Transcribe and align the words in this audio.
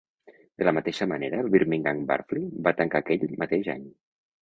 De 0.61 0.65
la 0.67 0.73
mateixa 0.77 1.09
manera, 1.11 1.43
el 1.45 1.53
Birmingham 1.57 2.03
Barfly 2.09 2.49
va 2.71 2.77
tancar 2.83 3.07
aquell 3.07 3.31
mateix 3.47 3.75
any. 3.79 3.89